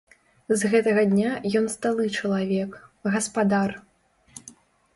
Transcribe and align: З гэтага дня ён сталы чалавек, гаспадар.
З 0.61 0.69
гэтага 0.71 1.03
дня 1.11 1.33
ён 1.59 1.65
сталы 1.75 2.07
чалавек, 2.17 2.71
гаспадар. 3.17 3.79